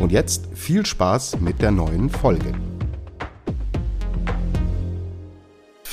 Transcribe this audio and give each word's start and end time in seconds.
Und 0.00 0.12
jetzt 0.12 0.48
viel 0.54 0.84
Spaß 0.84 1.40
mit 1.40 1.62
der 1.62 1.70
neuen 1.70 2.10
Folge. 2.10 2.52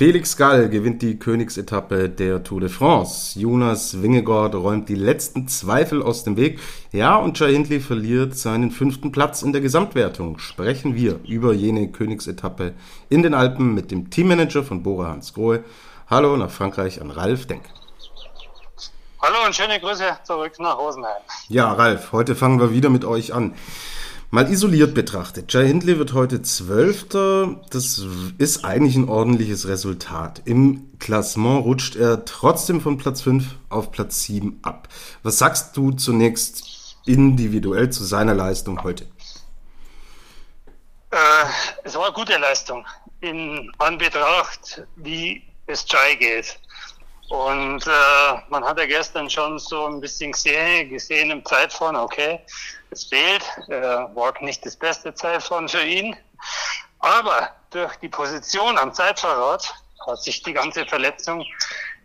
Felix 0.01 0.35
Gall 0.35 0.67
gewinnt 0.69 1.03
die 1.03 1.19
Königsetappe 1.19 2.09
der 2.09 2.41
Tour 2.41 2.61
de 2.61 2.69
France. 2.69 3.39
Jonas 3.39 4.01
Wingegaard 4.01 4.55
räumt 4.55 4.89
die 4.89 4.95
letzten 4.95 5.47
Zweifel 5.47 6.01
aus 6.01 6.23
dem 6.23 6.37
Weg. 6.37 6.59
Ja, 6.91 7.17
und 7.17 7.37
Jai 7.37 7.51
Hindley 7.51 7.79
verliert 7.79 8.35
seinen 8.35 8.71
fünften 8.71 9.11
Platz 9.11 9.43
in 9.43 9.51
der 9.51 9.61
Gesamtwertung. 9.61 10.39
Sprechen 10.39 10.95
wir 10.95 11.19
über 11.27 11.53
jene 11.53 11.91
Königsetappe 11.91 12.73
in 13.09 13.21
den 13.21 13.35
Alpen 13.35 13.75
mit 13.75 13.91
dem 13.91 14.09
Teammanager 14.09 14.63
von 14.63 14.81
Bora 14.81 15.09
Hans 15.09 15.35
Grohe. 15.35 15.63
Hallo 16.07 16.35
nach 16.35 16.49
Frankreich 16.49 16.99
an 16.99 17.11
Ralf 17.11 17.45
Denk. 17.45 17.65
Hallo 19.23 19.45
und 19.45 19.55
schöne 19.55 19.79
Grüße 19.79 20.17
zurück 20.23 20.53
nach 20.57 20.79
Rosenheim. 20.79 21.21
Ja, 21.47 21.71
Ralf, 21.73 22.11
heute 22.11 22.35
fangen 22.35 22.59
wir 22.59 22.73
wieder 22.73 22.89
mit 22.89 23.05
euch 23.05 23.35
an. 23.35 23.53
Mal 24.31 24.51
isoliert 24.51 24.95
betrachtet, 24.95 25.53
Jay 25.53 25.67
Hindley 25.67 25.99
wird 25.99 26.13
heute 26.13 26.41
Zwölfter. 26.41 27.61
Das 27.69 28.01
ist 28.39 28.65
eigentlich 28.65 28.95
ein 28.95 29.07
ordentliches 29.07 29.67
Resultat. 29.67 30.41
Im 30.45 30.97
Klassement 30.97 31.63
rutscht 31.65 31.95
er 31.95 32.25
trotzdem 32.25 32.81
von 32.81 32.97
Platz 32.97 33.21
5 33.21 33.45
auf 33.69 33.91
Platz 33.91 34.23
7 34.23 34.59
ab. 34.63 34.87
Was 35.21 35.37
sagst 35.37 35.77
du 35.77 35.91
zunächst 35.91 36.97
individuell 37.05 37.91
zu 37.91 38.03
seiner 38.03 38.33
Leistung 38.33 38.81
heute? 38.81 39.05
Äh, 41.11 41.17
es 41.83 41.93
war 41.93 42.05
eine 42.05 42.13
gute 42.13 42.37
Leistung 42.37 42.83
in 43.19 43.71
Anbetracht, 43.77 44.81
wie 44.95 45.43
es 45.67 45.85
Jai 45.87 46.15
geht. 46.15 46.59
Und 47.31 47.87
äh, 47.87 48.41
man 48.49 48.65
hat 48.65 48.77
ja 48.77 48.85
gestern 48.85 49.29
schon 49.29 49.57
so 49.57 49.85
ein 49.85 50.01
bisschen 50.01 50.33
gesehen, 50.33 50.89
gesehen 50.89 51.31
im 51.31 51.45
Zeitfahren, 51.45 51.95
okay, 51.95 52.41
es 52.89 53.05
fehlt, 53.05 53.41
äh, 53.69 53.81
war 54.13 54.33
nicht 54.41 54.65
das 54.65 54.75
beste 54.75 55.13
Zeitfahren 55.13 55.69
für 55.69 55.81
ihn. 55.81 56.13
Aber 56.99 57.55
durch 57.69 57.95
die 57.97 58.09
Position 58.09 58.77
am 58.77 58.93
Zeitfahrrad 58.93 59.73
hat 60.05 60.21
sich 60.21 60.43
die 60.43 60.51
ganze 60.51 60.85
Verletzung 60.85 61.45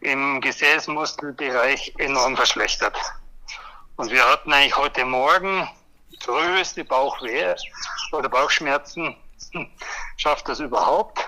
im 0.00 0.40
Gesäßmuskelbereich 0.40 1.94
enorm 1.98 2.36
verschlechtert. 2.36 2.96
Und 3.96 4.12
wir 4.12 4.24
hatten 4.30 4.52
eigentlich 4.52 4.76
heute 4.76 5.04
Morgen 5.04 5.68
größte 6.20 6.84
Bauchweh 6.84 7.52
oder 8.12 8.28
Bauchschmerzen. 8.28 9.16
Schafft 10.18 10.48
das 10.48 10.60
überhaupt? 10.60 11.25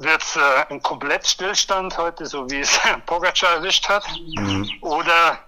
Wird 0.00 0.22
es 0.22 0.36
äh, 0.36 0.40
ein 0.70 0.82
Komplettstillstand 0.82 1.96
heute, 1.98 2.24
so 2.26 2.50
wie 2.50 2.60
es 2.60 2.80
Pogacar 3.06 3.56
erwischt 3.56 3.88
hat, 3.88 4.04
mhm. 4.36 4.68
oder 4.80 5.38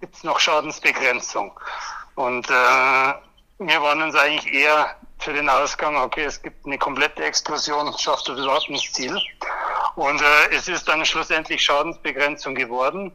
gibt 0.00 0.14
es 0.14 0.24
noch 0.24 0.38
Schadensbegrenzung? 0.38 1.58
Und 2.14 2.48
äh, 2.48 2.52
wir 2.52 3.82
waren 3.82 4.02
uns 4.02 4.14
eigentlich 4.14 4.52
eher 4.52 4.96
für 5.18 5.32
den 5.32 5.48
Ausgang, 5.48 5.96
okay, 5.96 6.24
es 6.24 6.40
gibt 6.40 6.64
eine 6.64 6.78
komplette 6.78 7.24
Explosion, 7.24 7.92
schafft 7.98 8.28
das 8.28 8.38
überhaupt 8.38 8.70
nicht 8.70 8.94
Ziel. 8.94 9.20
Und 9.96 10.22
äh, 10.22 10.54
es 10.54 10.68
ist 10.68 10.86
dann 10.86 11.04
schlussendlich 11.04 11.60
Schadensbegrenzung 11.62 12.54
geworden. 12.54 13.10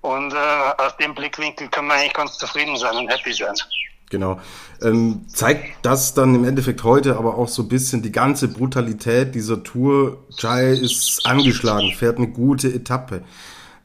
Und 0.00 0.34
äh, 0.34 0.36
aus 0.78 0.96
dem 0.96 1.14
Blickwinkel 1.14 1.68
können 1.68 1.88
wir 1.88 1.94
eigentlich 1.94 2.14
ganz 2.14 2.36
zufrieden 2.38 2.76
sein 2.76 2.96
und 2.96 3.08
happy 3.08 3.32
sein. 3.32 3.54
Genau. 4.10 4.38
Ähm, 4.82 5.22
zeigt 5.26 5.84
das 5.84 6.14
dann 6.14 6.34
im 6.34 6.44
Endeffekt 6.44 6.84
heute 6.84 7.16
aber 7.16 7.36
auch 7.36 7.48
so 7.48 7.62
ein 7.62 7.68
bisschen 7.68 8.02
die 8.02 8.12
ganze 8.12 8.48
Brutalität 8.48 9.34
dieser 9.34 9.64
Tour. 9.64 10.24
Jai 10.38 10.72
ist 10.72 11.22
angeschlagen, 11.24 11.92
fährt 11.92 12.18
eine 12.18 12.28
gute 12.28 12.72
Etappe. 12.72 13.22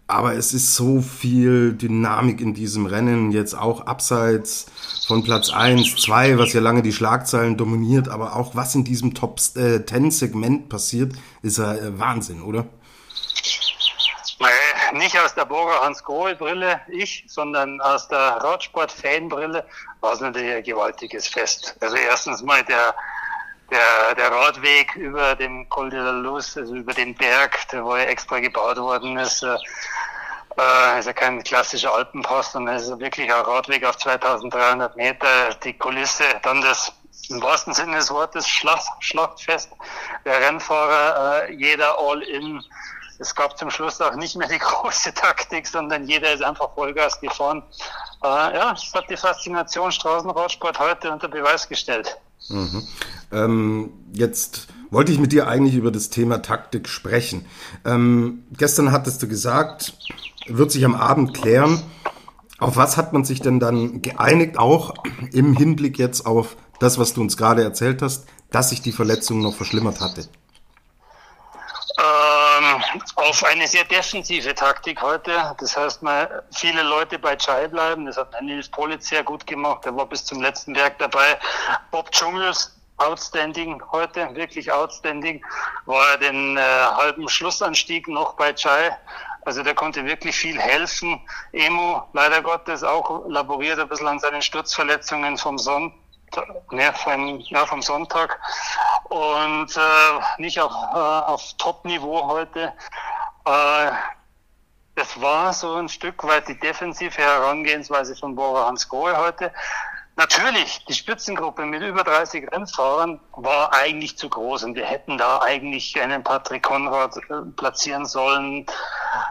Aber 0.06 0.36
es 0.36 0.54
ist 0.54 0.76
so 0.76 1.02
viel 1.02 1.74
Dynamik 1.74 2.42
in 2.42 2.54
diesem 2.54 2.86
Rennen, 2.86 3.32
jetzt 3.32 3.54
auch 3.54 3.88
abseits 3.88 4.66
von 5.08 5.24
Platz 5.24 5.52
1, 5.52 5.96
2, 5.96 6.38
was 6.38 6.52
ja 6.52 6.60
lange 6.60 6.82
die 6.82 6.92
Schlagzeilen 6.92 7.56
dominiert, 7.56 8.10
aber 8.10 8.36
auch 8.36 8.54
was 8.54 8.76
in 8.76 8.84
diesem 8.84 9.14
Top-10-Segment 9.14 10.66
äh, 10.66 10.68
passiert, 10.68 11.14
ist 11.42 11.60
ja 11.60 11.74
äh, 11.76 11.98
Wahnsinn, 11.98 12.42
oder? 12.42 12.68
Nicht 14.94 15.18
aus 15.20 15.34
der 15.34 15.46
Burger 15.46 15.82
Hans 15.82 16.04
Grohe 16.04 16.36
Brille, 16.36 16.82
ich, 16.88 17.24
sondern 17.28 17.80
aus 17.82 18.08
der 18.08 18.20
Radsport-Fan-Brille 18.20 19.66
war 20.00 20.14
es 20.14 20.20
natürlich 20.20 20.54
ein 20.54 20.64
gewaltiges 20.64 21.28
Fest. 21.28 21.76
Also 21.80 21.96
erstens 21.96 22.42
mal 22.42 22.64
der, 22.64 22.94
der, 23.70 24.16
der 24.16 24.32
Radweg 24.32 24.96
über 24.96 25.36
den 25.36 25.68
Col 25.70 25.90
de 25.90 26.00
la 26.00 26.12
Luz, 26.12 26.58
also 26.58 26.76
über 26.76 26.94
den 26.94 27.16
Berg, 27.16 27.68
der 27.70 27.86
wo 27.86 27.96
ja 27.96 28.04
extra 28.04 28.40
gebaut 28.40 28.78
worden 28.78 29.18
ist, 29.18 29.44
äh, 29.44 29.58
äh, 30.58 31.00
ist 31.00 31.06
ja 31.06 31.14
kein 31.14 31.42
klassischer 31.44 31.94
Alpenpass, 31.94 32.52
sondern 32.52 32.76
ist 32.76 33.00
wirklich 33.00 33.32
ein 33.32 33.42
Radweg 33.42 33.86
auf 33.86 33.98
2300 33.98 34.96
Meter. 34.96 35.56
Die 35.64 35.74
Kulisse, 35.74 36.24
dann 36.44 36.62
das 36.62 36.94
im 37.30 37.42
wahrsten 37.42 37.74
Sinne 37.74 37.98
des 37.98 38.12
Wortes 38.12 38.48
Schlacht, 38.48 38.92
Schlachtfest 39.00 39.72
der 40.26 40.42
Rennfahrer, 40.42 41.48
äh, 41.48 41.54
jeder 41.54 41.98
All-In 41.98 42.62
es 43.22 43.36
gab 43.36 43.58
zum 43.58 43.70
Schluss 43.70 44.02
auch 44.02 44.16
nicht 44.16 44.36
mehr 44.36 44.48
die 44.48 44.58
große 44.60 45.14
Taktik, 45.14 45.68
sondern 45.68 46.08
jeder 46.08 46.34
ist 46.34 46.44
einfach 46.44 46.74
Vollgas 46.74 47.22
gefahren. 47.22 47.64
Äh, 48.24 48.28
ja, 48.28 48.74
es 48.74 48.92
hat 48.94 49.10
die 49.10 49.18
Faszination 49.18 49.92
Straßenradsport 49.92 50.80
heute 50.80 51.12
unter 51.12 51.28
Beweis 51.28 51.70
gestellt. 51.70 52.18
Mhm. 52.50 52.88
Ähm, 53.32 53.94
jetzt 54.12 54.68
wollte 54.90 55.12
ich 55.12 55.20
mit 55.20 55.32
dir 55.32 55.48
eigentlich 55.48 55.76
über 55.76 55.92
das 55.92 56.10
Thema 56.10 56.42
Taktik 56.42 56.90
sprechen. 56.90 57.46
Ähm, 57.86 58.44
gestern 58.58 58.92
hattest 58.92 59.22
du 59.22 59.28
gesagt, 59.28 59.94
wird 60.48 60.72
sich 60.72 60.84
am 60.84 60.96
Abend 60.96 61.36
klären. 61.36 61.84
Auf 62.58 62.76
was 62.76 62.98
hat 62.98 63.14
man 63.14 63.24
sich 63.24 63.42
denn 63.42 63.60
dann 63.60 64.02
geeinigt, 64.02 64.58
auch 64.58 64.96
im 65.32 65.56
Hinblick 65.56 65.98
jetzt 65.98 66.26
auf 66.26 66.58
das, 66.80 66.98
was 66.98 67.14
du 67.14 67.22
uns 67.22 67.38
gerade 67.38 67.64
erzählt 67.64 68.02
hast, 68.02 68.26
dass 68.50 68.70
sich 68.70 68.82
die 68.82 68.92
Verletzung 68.92 69.42
noch 69.42 69.56
verschlimmert 69.56 70.02
hatte? 70.02 70.28
Auf 73.16 73.44
eine 73.44 73.68
sehr 73.68 73.84
defensive 73.86 74.54
Taktik 74.56 75.02
heute. 75.02 75.56
Das 75.60 75.76
heißt 75.78 76.02
mal, 76.02 76.44
viele 76.54 76.84
Leute 76.84 77.20
bei 77.20 77.36
Chai 77.36 77.68
bleiben. 77.68 78.06
Das 78.06 78.18
hat 78.18 78.40
Nils 78.42 78.70
Politz 78.70 79.10
sehr 79.10 79.24
gut 79.24 79.46
gemacht. 79.48 79.86
Der 79.86 79.96
war 79.96 80.06
bis 80.06 80.26
zum 80.26 80.42
letzten 80.42 80.76
Werk 80.76 80.98
dabei. 81.00 81.40
Bob 81.92 82.12
Dschungels 82.12 82.76
outstanding 82.98 83.82
heute, 83.92 84.34
wirklich 84.36 84.72
outstanding. 84.72 85.44
War 85.86 86.18
den 86.18 86.58
äh, 86.58 86.62
halben 86.62 87.28
Schlussanstieg 87.28 88.08
noch 88.08 88.34
bei 88.34 88.54
Chai. 88.54 88.96
Also 89.44 89.64
der 89.64 89.74
konnte 89.74 90.06
wirklich 90.06 90.36
viel 90.36 90.60
helfen. 90.60 91.20
Emo, 91.52 92.04
leider 92.14 92.42
Gottes, 92.42 92.84
auch 92.84 93.28
laboriert 93.28 93.80
ein 93.80 93.90
bisschen 93.90 94.08
an 94.08 94.20
seinen 94.20 94.42
Sturzverletzungen 94.42 95.38
vom 95.38 95.58
Sonntag. 95.58 96.01
Ne, 96.72 96.94
vom, 96.94 97.40
ja, 97.40 97.66
vom 97.66 97.82
Sonntag 97.82 98.40
und 99.10 99.76
äh, 99.76 100.42
nicht 100.42 100.60
auf, 100.60 100.72
äh, 100.72 100.98
auf 100.98 101.54
Top-Niveau 101.58 102.28
heute. 102.28 102.74
Äh, 103.46 103.92
das 104.96 105.20
war 105.20 105.52
so 105.54 105.76
ein 105.76 105.90
Stück 105.90 106.24
weit 106.24 106.48
die 106.48 106.60
defensive 106.60 107.18
Herangehensweise 107.18 108.16
von 108.16 108.36
Bora 108.36 108.68
Hans 108.68 108.88
Grohe 108.88 109.18
heute. 109.18 109.52
Natürlich, 110.22 110.86
die 110.86 110.94
Spitzengruppe 110.94 111.66
mit 111.66 111.82
über 111.82 112.04
30 112.04 112.52
Rennfahrern 112.52 113.20
war 113.32 113.74
eigentlich 113.74 114.20
zu 114.20 114.30
groß 114.30 114.66
und 114.66 114.76
wir 114.76 114.86
hätten 114.86 115.18
da 115.18 115.42
eigentlich 115.42 116.00
einen 116.00 116.24
Patrick 116.24 116.62
Konrad 116.62 117.18
äh, 117.18 117.42
platzieren 117.58 118.06
sollen. 118.06 118.68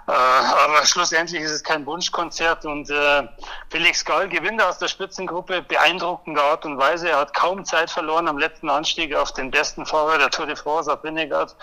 Äh, 0.08 0.10
aber 0.10 0.84
schlussendlich 0.84 1.42
ist 1.42 1.52
es 1.52 1.62
kein 1.62 1.86
Wunschkonzert 1.86 2.64
und 2.64 2.90
äh, 2.90 3.22
Felix 3.68 4.04
Gall 4.04 4.28
gewinnt 4.28 4.60
aus 4.60 4.78
der 4.78 4.88
Spitzengruppe 4.88 5.62
beeindruckender 5.62 6.42
Art 6.42 6.66
und 6.66 6.76
Weise. 6.76 7.10
Er 7.10 7.20
hat 7.20 7.34
kaum 7.34 7.64
Zeit 7.64 7.88
verloren 7.88 8.26
am 8.26 8.38
letzten 8.38 8.68
Anstieg 8.68 9.14
auf 9.14 9.32
den 9.32 9.52
besten 9.52 9.86
Fahrer 9.86 10.18
der 10.18 10.30
Tour 10.30 10.46
de 10.46 10.56
France, 10.56 10.92
auf 10.92 11.04
Winnegard. 11.04 11.54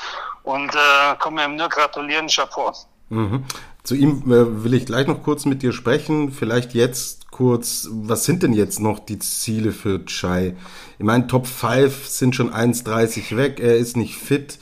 Und 0.43 0.71
kann 0.71 1.33
man 1.33 1.51
ihm 1.51 1.55
nur 1.57 1.67
gratulieren, 1.67 2.27
Chapeau. 2.27 2.73
Mhm. 3.09 3.43
Zu 3.83 3.95
ihm 3.95 4.23
äh, 4.31 4.63
will 4.63 4.73
ich 4.73 4.85
gleich 4.85 5.07
noch 5.07 5.23
kurz 5.23 5.45
mit 5.45 5.63
dir 5.63 5.71
sprechen. 5.71 6.31
Vielleicht 6.31 6.73
jetzt 6.73 7.31
kurz, 7.31 7.87
was 7.91 8.25
sind 8.25 8.43
denn 8.43 8.53
jetzt 8.53 8.79
noch 8.79 8.99
die 8.99 9.19
Ziele 9.19 9.71
für 9.71 10.05
Chai? 10.05 10.55
Ich 10.99 11.05
meine, 11.05 11.27
Top 11.27 11.47
5 11.47 12.07
sind 12.07 12.35
schon 12.35 12.51
1,30 12.51 13.37
weg, 13.37 13.59
er 13.61 13.77
ist 13.77 13.95
nicht 13.95 14.15
fit. 14.15 14.59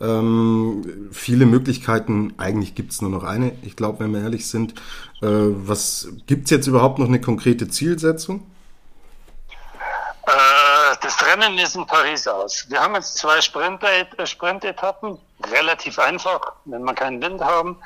Ähm, 0.00 1.08
viele 1.12 1.46
Möglichkeiten, 1.46 2.34
eigentlich 2.36 2.74
gibt's 2.74 3.00
nur 3.00 3.10
noch 3.10 3.22
eine, 3.22 3.52
ich 3.62 3.76
glaube, 3.76 4.00
wenn 4.00 4.12
wir 4.12 4.22
ehrlich 4.22 4.46
sind. 4.46 4.72
Äh, 5.22 5.28
was 5.28 6.08
gibt's 6.26 6.50
jetzt 6.50 6.66
überhaupt 6.66 6.98
noch 6.98 7.06
eine 7.06 7.20
konkrete 7.20 7.68
Zielsetzung? 7.68 8.42
Äh 10.26 10.73
Rennen 11.04 11.58
ist 11.58 11.76
in 11.76 11.86
Paris 11.86 12.26
aus. 12.26 12.64
Wir 12.70 12.80
haben 12.80 12.94
jetzt 12.94 13.18
zwei 13.18 13.38
äh, 13.38 14.26
Sprintetappen, 14.26 15.18
relativ 15.52 15.98
einfach, 15.98 16.40
wenn 16.64 16.82
wir 16.82 16.94
keinen 16.94 17.20
Wind 17.20 17.42
haben. 17.42 17.78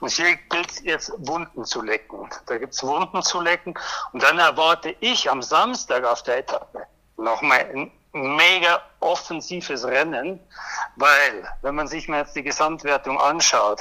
Und 0.00 0.10
hier 0.10 0.36
gilt 0.50 0.70
es 0.70 0.82
jetzt 0.82 1.12
Wunden 1.16 1.64
zu 1.64 1.80
lecken. 1.80 2.28
Da 2.46 2.58
gibt 2.58 2.74
es 2.74 2.82
Wunden 2.82 3.22
zu 3.22 3.40
lecken. 3.40 3.74
Und 4.12 4.22
dann 4.22 4.38
erwarte 4.38 4.94
ich 5.00 5.30
am 5.30 5.42
Samstag 5.42 6.04
auf 6.04 6.22
der 6.22 6.38
Etappe 6.38 6.86
nochmal 7.16 7.66
ein 7.74 7.90
mega 8.12 8.82
offensives 9.00 9.84
Rennen, 9.84 10.38
weil, 10.96 11.48
wenn 11.62 11.74
man 11.74 11.88
sich 11.88 12.08
mal 12.08 12.20
jetzt 12.20 12.36
die 12.36 12.42
Gesamtwertung 12.42 13.18
anschaut, 13.18 13.80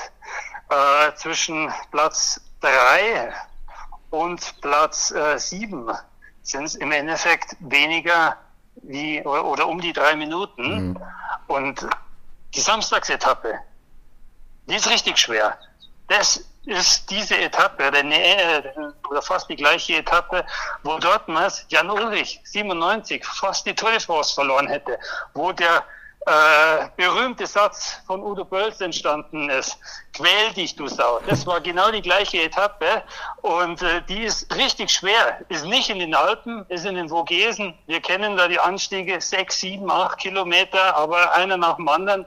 äh, 0.69 1.13
zwischen 1.15 1.71
Platz 1.92 2.42
drei 2.62 3.33
und 4.09 4.62
Platz 4.62 5.12
äh, 5.12 5.38
sieben 5.38 5.92
sind 6.44 6.65
es 6.65 6.75
im 6.75 6.92
Endeffekt 6.92 7.56
weniger 7.59 8.38
wie 8.83 9.24
oder, 9.24 9.68
um 9.68 9.80
die 9.81 9.94
drei 9.94 10.16
Minuten. 10.16 10.89
Mhm. 10.89 11.01
Und 11.48 11.88
die 12.54 12.62
Samstagsetappe, 12.62 13.60
die 14.68 14.75
ist 14.75 14.89
richtig 14.89 15.18
schwer. 15.18 15.57
Das 16.07 16.44
ist 16.66 17.10
diese 17.10 17.38
Etappe, 17.38 17.92
oder 19.10 19.22
fast 19.22 19.50
die 19.50 19.56
gleiche 19.56 19.98
Etappe, 19.98 20.45
wo 20.83 20.98
dortmals 20.98 21.66
Jan 21.69 21.89
Ulrich 21.89 22.39
97 22.44 23.24
fast 23.25 23.66
die 23.66 23.75
Tour 23.75 23.92
de 23.92 24.00
France 24.00 24.33
verloren 24.33 24.68
hätte, 24.68 24.98
wo 25.33 25.51
der 25.51 25.83
äh, 26.25 26.88
berühmte 26.98 27.45
Satz 27.45 28.01
von 28.07 28.22
Udo 28.22 28.45
Bölz 28.45 28.81
entstanden 28.81 29.50
ist. 29.50 29.77
Quäl 30.13 30.54
dich, 30.56 30.75
du 30.75 30.88
Sau. 30.88 31.19
Das 31.27 31.45
war 31.45 31.62
genau 31.62 31.92
die 31.92 32.01
gleiche 32.01 32.42
Etappe 32.42 33.04
und 33.42 33.81
äh, 33.81 34.01
die 34.10 34.24
ist 34.24 34.54
richtig 34.56 34.89
schwer. 34.89 35.39
Ist 35.50 35.66
nicht 35.66 35.89
in 35.89 36.00
den 36.00 36.16
Alpen, 36.16 36.66
ist 36.69 36.86
in 36.86 36.95
den 36.95 37.10
Vogesen. 37.10 37.77
Wir 37.86 38.01
kennen 38.01 38.38
da 38.38 38.48
die 38.48 38.60
Anstiege 38.60 39.22
sechs, 39.22 39.60
sieben, 39.60 39.92
acht 39.92 40.18
Kilometer, 40.18 40.95
aber 40.95 41.36
einer 41.36 41.57
nach 41.57 41.75
dem 41.75 41.88
anderen. 41.88 42.25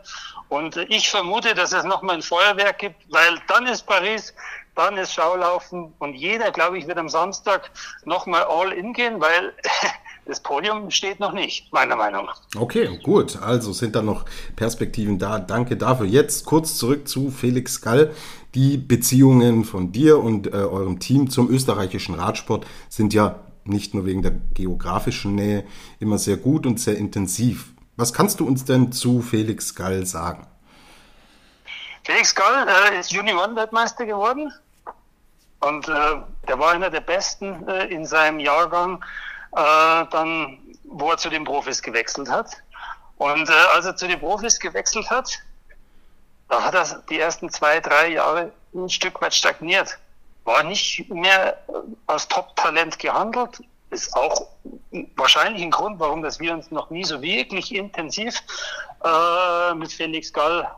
Und 0.49 0.77
äh, 0.77 0.85
ich 0.85 1.11
vermute, 1.11 1.55
dass 1.55 1.73
es 1.73 1.85
nochmal 1.85 2.17
ein 2.17 2.23
Feuerwerk 2.23 2.79
gibt, 2.79 3.03
weil 3.13 3.41
dann 3.49 3.67
ist 3.67 3.87
Paris 3.87 4.35
dann 4.79 4.97
ist 4.97 5.13
Schaulaufen 5.13 5.93
und 5.99 6.15
jeder, 6.15 6.53
glaube 6.53 6.79
ich, 6.79 6.87
wird 6.87 6.99
am 6.99 7.09
Samstag 7.09 7.69
nochmal 8.05 8.45
all 8.45 8.73
in 8.73 8.93
gehen, 8.93 9.21
weil 9.21 9.53
das 10.29 10.41
Podium 10.41 10.91
steht 10.91 11.21
noch 11.21 11.33
nicht, 11.33 11.73
meiner 11.73 11.97
Meinung 11.97 12.27
nach. 12.27 12.43
Okay, 12.55 13.01
gut. 13.03 13.41
Also 13.41 13.73
sind 13.73 13.97
da 13.97 14.03
noch 14.03 14.27
Perspektiven 14.57 15.19
da. 15.19 15.39
Danke 15.39 15.79
dafür. 15.79 16.07
Jetzt 16.07 16.45
kurz 16.45 16.77
zurück 16.77 17.09
zu 17.09 17.31
Felix 17.31 17.81
Gall. 17.81 18.15
Die 18.55 18.77
Beziehungen 18.77 19.65
von 19.65 19.91
dir 19.91 20.19
und 20.19 20.49
äh, 20.49 20.51
eurem 20.51 21.01
Team 21.01 21.31
zum 21.31 21.49
österreichischen 21.51 22.15
Radsport 22.15 22.67
sind 22.91 23.15
ja 23.15 23.41
nicht 23.65 23.95
nur 23.95 24.05
wegen 24.05 24.21
der 24.21 24.33
geografischen 24.53 25.35
Nähe 25.35 25.65
immer 25.99 26.19
sehr 26.19 26.37
gut 26.37 26.67
und 26.67 26.79
sehr 26.79 26.99
intensiv. 26.99 27.73
Was 27.97 28.13
kannst 28.13 28.41
du 28.41 28.47
uns 28.47 28.67
denn 28.67 28.93
zu 28.93 29.23
Felix 29.23 29.75
Gall 29.75 30.05
sagen? 30.05 30.47
Felix 32.05 32.35
Gall 32.35 32.67
äh, 32.69 33.01
ist 33.01 33.13
Juni 33.13 33.33
One-Weltmeister 33.33 34.05
geworden 34.05 34.53
und 35.61 35.89
äh, 35.89 36.17
der 36.47 36.59
war 36.59 36.73
einer 36.73 36.91
der 36.91 37.01
Besten 37.01 37.67
äh, 37.67 37.87
in 37.87 38.05
seinem 38.05 38.41
Jahrgang 38.41 39.03
äh, 39.59 40.07
dann, 40.11 40.59
wo 40.85 41.11
er 41.11 41.17
zu 41.19 41.29
den 41.29 41.45
Profis 41.45 41.83
gewechselt 41.83 42.31
hat. 42.31 42.51
Und 43.17 43.49
äh, 43.49 43.53
als 43.75 43.87
er 43.87 43.97
zu 43.97 44.07
den 44.07 44.21
Profis 44.21 44.61
gewechselt 44.61 45.11
hat, 45.11 45.41
da 46.49 46.63
hat 46.63 46.75
er 46.75 47.03
die 47.11 47.19
ersten 47.19 47.51
zwei, 47.51 47.81
drei 47.81 48.13
Jahre 48.13 48.53
ein 48.75 48.89
Stück 48.89 49.21
weit 49.21 49.35
stagniert. 49.35 49.99
War 50.45 50.63
nicht 50.63 51.09
mehr 51.11 51.59
äh, 51.69 51.73
als 52.07 52.29
Top-Talent 52.29 52.99
gehandelt. 52.99 53.61
Ist 53.91 54.15
auch 54.15 54.47
wahrscheinlich 55.17 55.63
ein 55.63 55.71
Grund, 55.71 55.99
warum 55.99 56.23
dass 56.23 56.39
wir 56.39 56.53
uns 56.53 56.71
noch 56.71 56.91
nie 56.91 57.05
so 57.05 57.21
wirklich 57.21 57.75
intensiv 57.75 58.41
äh, 59.03 59.75
mit 59.75 59.93
Felix 59.93 60.33
Gall 60.33 60.71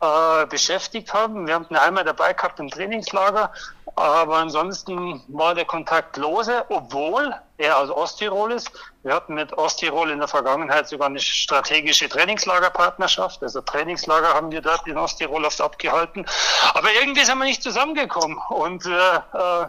äh, 0.00 0.46
beschäftigt 0.46 1.12
haben. 1.12 1.46
Wir 1.46 1.54
haben 1.54 1.66
ihn 1.70 1.76
einmal 1.76 2.04
dabei 2.04 2.34
gehabt 2.34 2.60
im 2.60 2.70
Trainingslager, 2.70 3.52
aber 3.94 4.36
ansonsten 4.36 5.22
war 5.28 5.54
der 5.54 5.64
Kontakt 5.64 6.16
lose, 6.16 6.64
obwohl 6.68 7.34
er 7.58 7.78
aus 7.78 7.90
Osttirol 7.90 8.52
ist. 8.52 8.70
Wir 9.02 9.14
hatten 9.14 9.34
mit 9.34 9.52
Osttirol 9.52 10.10
in 10.10 10.18
der 10.18 10.28
Vergangenheit 10.28 10.88
sogar 10.88 11.08
eine 11.08 11.20
strategische 11.20 12.08
Trainingslagerpartnerschaft. 12.08 13.42
Also 13.42 13.60
Trainingslager 13.60 14.34
haben 14.34 14.50
wir 14.50 14.60
dort 14.60 14.86
in 14.86 14.96
Osttirol 14.96 15.44
oft 15.44 15.60
abgehalten. 15.60 16.26
Aber 16.74 16.88
irgendwie 17.00 17.24
sind 17.24 17.38
wir 17.38 17.44
nicht 17.44 17.62
zusammengekommen. 17.62 18.38
Und 18.48 18.86
äh, 18.86 19.16
äh 19.62 19.66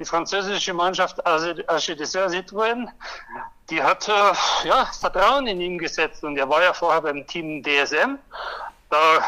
die 0.00 0.04
französische 0.04 0.74
Mannschaft 0.74 1.24
Arche 1.24 1.94
des 1.94 2.14
Citroën, 2.14 2.88
die 3.70 3.80
hat 3.80 4.08
äh, 4.08 4.66
ja, 4.66 4.86
Vertrauen 4.86 5.46
in 5.46 5.60
ihn 5.60 5.78
gesetzt. 5.78 6.24
Und 6.24 6.36
er 6.36 6.48
war 6.48 6.62
ja 6.62 6.72
vorher 6.72 7.00
beim 7.00 7.24
Team 7.26 7.62
DSM. 7.62 8.18
Da 8.90 9.24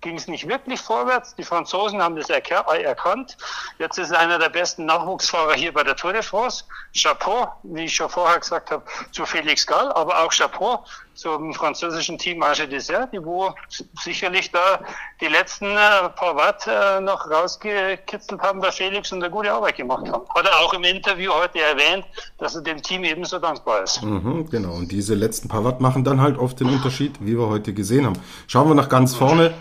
ging 0.00 0.16
es 0.16 0.28
nicht 0.28 0.48
wirklich 0.48 0.80
vorwärts. 0.80 1.34
Die 1.36 1.44
Franzosen 1.44 2.02
haben 2.02 2.16
das 2.16 2.30
erkannt. 2.30 3.36
Jetzt 3.78 3.98
ist 3.98 4.10
er 4.10 4.20
einer 4.20 4.38
der 4.38 4.48
besten 4.48 4.86
Nachwuchsfahrer 4.86 5.54
hier 5.54 5.72
bei 5.72 5.82
der 5.82 5.96
Tour 5.96 6.12
de 6.12 6.22
France. 6.22 6.64
Chapeau, 6.94 7.48
wie 7.62 7.84
ich 7.84 7.94
schon 7.94 8.08
vorher 8.08 8.38
gesagt 8.38 8.70
habe, 8.70 8.82
zu 9.12 9.24
Felix 9.26 9.66
Gall, 9.66 9.92
aber 9.92 10.18
auch 10.24 10.32
Chapeau 10.32 10.84
zum 11.14 11.52
französischen 11.52 12.16
Team 12.16 12.42
Arge 12.42 12.66
Dessert, 12.66 13.12
die 13.12 13.22
wo 13.22 13.54
sicherlich 14.02 14.50
da 14.50 14.80
die 15.20 15.26
letzten 15.26 15.66
äh, 15.66 16.08
paar 16.16 16.34
Watt 16.34 16.66
äh, 16.66 17.00
noch 17.00 17.30
rausgekitzelt 17.30 18.40
haben 18.40 18.60
bei 18.60 18.72
Felix 18.72 19.12
und 19.12 19.22
eine 19.22 19.30
gute 19.30 19.52
Arbeit 19.52 19.76
gemacht 19.76 20.10
haben. 20.10 20.24
Hat 20.34 20.46
er 20.46 20.58
auch 20.60 20.72
im 20.72 20.84
Interview 20.84 21.32
heute 21.32 21.60
erwähnt, 21.60 22.06
dass 22.38 22.54
er 22.54 22.62
dem 22.62 22.82
Team 22.82 23.04
ebenso 23.04 23.38
dankbar 23.38 23.82
ist. 23.82 24.02
Mhm, 24.02 24.48
genau, 24.48 24.72
und 24.72 24.90
diese 24.90 25.14
letzten 25.14 25.48
paar 25.48 25.64
Watt 25.64 25.80
machen 25.80 26.04
dann 26.04 26.22
halt 26.22 26.38
oft 26.38 26.58
den 26.58 26.68
Unterschied, 26.68 27.16
wie 27.20 27.36
wir 27.36 27.48
heute 27.48 27.74
gesehen 27.74 28.06
haben. 28.06 28.18
Schauen 28.46 28.68
wir 28.68 28.74
nach 28.74 28.88
ganz 28.88 29.14
vorne. 29.14 29.52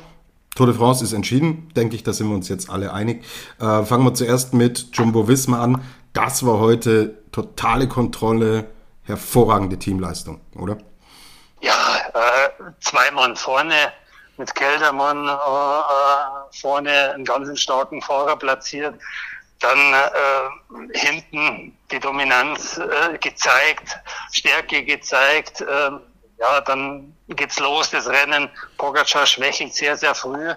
Tour 0.60 0.68
de 0.68 0.76
France 0.76 1.02
ist 1.06 1.14
entschieden, 1.14 1.72
denke 1.78 1.96
ich, 1.96 2.04
da 2.04 2.12
sind 2.12 2.28
wir 2.28 2.36
uns 2.36 2.50
jetzt 2.50 2.70
alle 2.70 2.92
einig. 2.92 3.24
Äh, 3.62 3.86
fangen 3.86 4.04
wir 4.04 4.14
zuerst 4.14 4.54
mit 4.54 4.90
Jumbo 4.92 5.26
Visma 5.30 5.64
an. 5.64 5.82
Das 6.12 6.46
war 6.46 6.60
heute 6.60 7.16
totale 7.32 7.88
Kontrolle, 7.88 8.70
hervorragende 9.04 9.80
Teamleistung, 9.80 10.42
oder? 10.58 10.78
Ja, 11.62 11.96
äh, 12.14 12.50
zwei 12.82 13.10
Mann 13.12 13.38
vorne 13.38 13.74
mit 14.36 14.54
Keldermann 14.54 15.30
äh, 15.30 15.32
äh 15.32 16.60
vorne 16.60 17.14
einen 17.14 17.24
ganz 17.24 17.58
starken 17.58 18.02
Fahrer 18.02 18.36
platziert. 18.36 18.96
Dann 19.62 19.78
äh, 19.78 20.98
hinten 21.00 21.78
die 21.90 22.02
Dominanz 22.02 22.80
äh, 22.80 23.18
gezeigt, 23.18 23.98
Stärke 24.34 24.84
gezeigt. 24.84 25.62
Äh, 25.62 25.92
ja, 26.38 26.62
dann 26.66 27.16
geht's 27.36 27.60
los, 27.60 27.92
das 27.92 28.08
Rennen. 28.08 28.50
Pogacar 28.78 29.26
schwächelt 29.26 29.74
sehr, 29.74 29.96
sehr 29.96 30.16
früh 30.16 30.52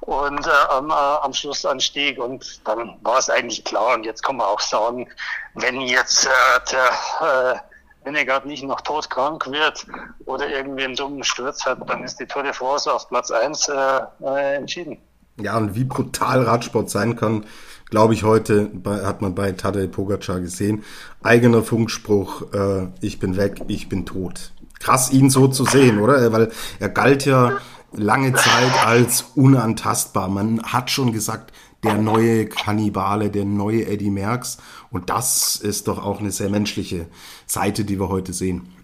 und 0.00 0.46
äh, 0.46 0.50
am, 0.70 0.90
äh, 0.90 0.92
am 0.92 1.32
Schlussanstieg 1.32 2.18
und 2.18 2.60
dann 2.66 2.96
war 3.02 3.18
es 3.18 3.30
eigentlich 3.30 3.64
klar. 3.64 3.94
Und 3.94 4.04
jetzt 4.04 4.22
kann 4.22 4.36
man 4.36 4.46
auch 4.46 4.60
sagen, 4.60 5.08
wenn 5.54 5.80
jetzt 5.80 6.26
äh, 6.26 6.30
der 6.70 7.54
äh, 7.54 7.58
Winnegard 8.04 8.46
nicht 8.46 8.62
noch 8.62 8.80
todkrank 8.80 9.46
wird 9.50 9.86
oder 10.26 10.48
irgendwie 10.48 10.84
einen 10.84 10.96
dummen 10.96 11.24
Sturz 11.24 11.64
hat, 11.64 11.78
dann 11.88 12.04
ist 12.04 12.20
die 12.20 12.26
Tour 12.26 12.42
de 12.42 12.52
France 12.52 12.92
auf 12.92 13.08
Platz 13.08 13.30
eins 13.30 13.68
äh, 13.68 14.00
äh, 14.22 14.56
entschieden. 14.56 14.98
Ja, 15.40 15.56
und 15.56 15.74
wie 15.74 15.84
brutal 15.84 16.42
Radsport 16.42 16.90
sein 16.90 17.14
kann, 17.14 17.46
glaube 17.90 18.12
ich, 18.12 18.24
heute 18.24 18.66
bei, 18.72 19.04
hat 19.04 19.22
man 19.22 19.34
bei 19.34 19.52
Tadej 19.52 19.86
Pogacar 19.86 20.40
gesehen. 20.40 20.84
Eigener 21.22 21.62
Funkspruch, 21.62 22.52
äh, 22.52 22.88
ich 23.00 23.18
bin 23.18 23.36
weg, 23.36 23.62
ich 23.68 23.88
bin 23.88 24.04
tot 24.04 24.52
krass, 24.80 25.10
ihn 25.10 25.30
so 25.30 25.48
zu 25.48 25.64
sehen, 25.64 25.98
oder? 25.98 26.32
Weil 26.32 26.52
er 26.78 26.88
galt 26.88 27.24
ja 27.24 27.58
lange 27.92 28.32
Zeit 28.34 28.86
als 28.86 29.22
unantastbar. 29.34 30.28
Man 30.28 30.62
hat 30.62 30.90
schon 30.90 31.12
gesagt, 31.12 31.52
der 31.84 31.94
neue 31.94 32.48
Kannibale, 32.48 33.30
der 33.30 33.44
neue 33.44 33.86
Eddie 33.86 34.10
Merckx. 34.10 34.58
Und 34.90 35.10
das 35.10 35.56
ist 35.56 35.88
doch 35.88 36.04
auch 36.04 36.20
eine 36.20 36.30
sehr 36.30 36.50
menschliche 36.50 37.06
Seite, 37.46 37.84
die 37.84 38.00
wir 38.00 38.08
heute 38.08 38.32
sehen. 38.32 38.74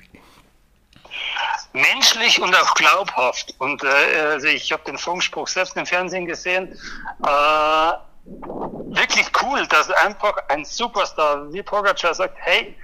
Menschlich 1.72 2.40
und 2.40 2.54
auch 2.54 2.74
glaubhaft. 2.74 3.54
Und 3.58 3.82
äh, 3.82 4.20
also 4.20 4.46
ich 4.46 4.70
habe 4.70 4.84
den 4.84 4.96
Funkspruch 4.96 5.48
selbst 5.48 5.76
im 5.76 5.86
Fernsehen 5.86 6.26
gesehen. 6.26 6.78
Äh, 7.24 7.92
wirklich 8.24 9.26
cool, 9.42 9.66
dass 9.66 9.90
einfach 9.90 10.36
ein 10.48 10.64
Superstar 10.64 11.52
wie 11.52 11.62
Pogacar 11.62 12.14
sagt, 12.14 12.36
hey, 12.38 12.76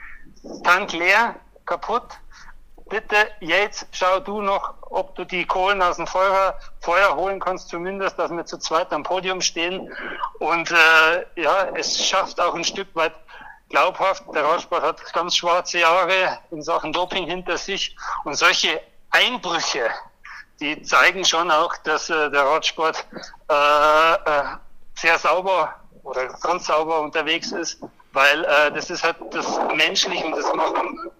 Tank 0.65 0.93
leer, 0.93 1.37
kaputt, 1.67 2.03
bitte 2.91 3.17
jetzt 3.41 3.87
schau 3.93 4.21
du 4.21 4.43
noch, 4.43 4.75
ob 4.83 5.15
du 5.15 5.25
die 5.25 5.47
Kohlen 5.47 5.81
aus 5.81 5.97
dem 5.97 6.07
Feuer, 6.07 6.59
Feuer 6.81 7.17
holen 7.17 7.41
kannst, 7.41 7.69
zumindest, 7.69 8.19
dass 8.19 8.31
wir 8.31 8.45
zu 8.45 8.59
zweit 8.59 8.93
am 8.93 9.05
Podium 9.05 9.41
stehen. 9.41 9.91
Und 10.41 10.71
äh, 10.71 11.41
ja, 11.41 11.69
es 11.75 12.05
schafft 12.05 12.39
auch 12.41 12.55
ein 12.55 12.65
Stück 12.65 12.89
weit 12.95 13.15
glaubhaft. 13.71 14.25
Der 14.35 14.45
Radsport 14.45 14.83
hat 14.83 15.01
ganz 15.15 15.37
schwarze 15.37 15.79
Jahre 15.79 16.39
in 16.51 16.63
Sachen 16.63 16.93
Doping 16.93 17.27
hinter 17.27 17.57
sich 17.57 17.97
und 18.25 18.35
solche 18.35 18.83
Einbrüche, 19.11 19.89
die 20.61 20.83
zeigen 20.83 21.25
schon 21.25 21.51
auch, 21.51 21.77
dass 21.79 22.11
äh, 22.11 22.31
der 22.31 22.43
Radsport 22.43 23.07
äh, 23.49 24.15
äh, 24.15 24.45
sehr 24.95 25.19
sauber 25.19 25.77
oder 26.03 26.27
ganz 26.27 26.67
sauber 26.67 27.01
unterwegs 27.01 27.53
ist 27.53 27.81
weil 28.13 28.45
äh, 28.45 28.73
das 28.73 28.91
ist 28.91 29.05
halt 29.05 29.17
das 29.31 29.47
Menschliche 29.77 30.25
und 30.25 30.37
das 30.37 30.53
macht, 30.55 30.75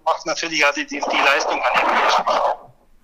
macht 0.05 0.25
natürlich 0.25 0.65
auch 0.65 0.73
die, 0.73 0.85
die, 0.85 0.99
Leistung 0.99 1.59
an 1.61 1.81